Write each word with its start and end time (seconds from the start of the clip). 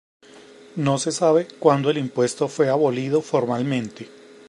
No 0.77 0.97
se 0.97 1.11
sabe 1.11 1.45
cuando 1.59 1.91
el 1.91 1.99
impuesto 1.99 2.47
fue 2.47 2.69
abolido 2.69 3.21
formalmente. 3.21 4.09